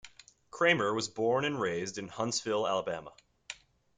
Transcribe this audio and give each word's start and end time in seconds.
Cramer 0.49 0.95
was 0.95 1.07
born 1.07 1.45
and 1.45 1.61
raised 1.61 1.99
in 1.99 2.07
Huntsville, 2.07 2.67
Alabama. 2.67 3.13